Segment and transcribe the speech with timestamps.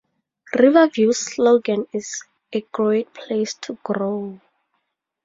[0.57, 4.41] Riverview's slogan is "A Great Place To Grow".